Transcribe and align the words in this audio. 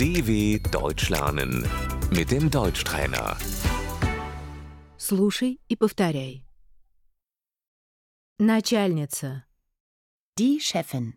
DW 0.00 0.58
Deutsch 0.70 1.08
lernen 1.10 1.66
mit 2.10 2.30
dem 2.30 2.50
Deutschtrainer. 2.50 3.36
Слушай 4.98 5.60
и 5.68 5.76
повторяй. 5.76 6.44
Начальница, 8.38 9.44
Die 10.38 10.60
Chefin. 10.60 11.14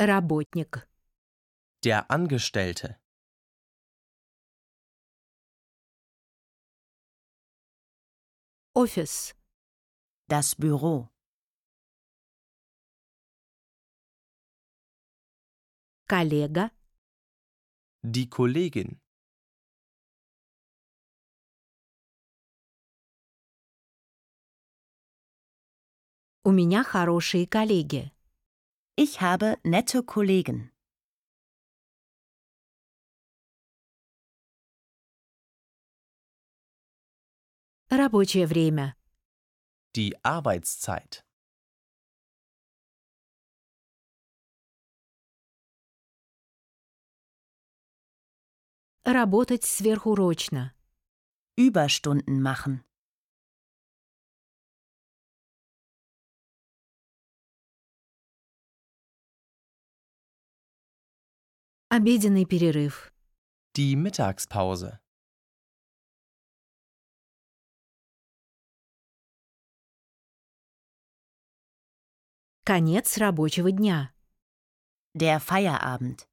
работник, 0.00 0.88
Der 1.84 2.10
Angestellte. 2.10 2.98
офис, 8.74 9.34
Das 10.28 10.54
Büro. 10.54 11.08
коллега, 16.12 16.70
Die 18.02 18.28
Kollegin. 18.28 19.00
у 26.44 26.50
меня 26.50 26.82
хорошие 26.82 27.46
коллеги. 27.46 28.10
Ich 28.96 29.20
habe 29.20 29.58
nette 29.64 30.02
Kollegen. 30.02 30.70
Рабочее 37.90 38.46
время, 38.46 38.94
Die 39.94 40.14
Arbeitszeit. 40.22 41.24
Работать 49.03 49.63
сверхурочно, 49.63 50.73
Überstunden 51.57 52.41
machen. 52.41 52.83
обеденный 61.89 62.45
перерыв, 62.45 63.13
Die 63.77 63.95
Mittagspause. 63.95 64.99
конец 72.63 73.17
рабочего 73.17 73.71
дня, 73.71 74.11
Der 75.13 75.39
Feierabend. 75.39 76.27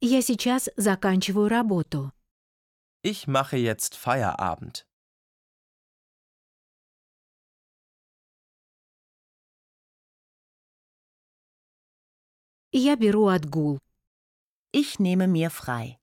Я 0.00 0.22
сейчас 0.22 0.68
заканчиваю 0.76 1.48
работу. 1.48 2.12
Ich 3.02 3.26
mache 3.26 3.56
jetzt 3.56 3.94
Feierabend. 3.94 4.84
Я 12.72 12.96
беру 12.96 13.26
отгул. 13.28 13.78
Ich 14.72 14.98
nehme 14.98 15.26
mir 15.26 15.50
frei. 15.50 15.98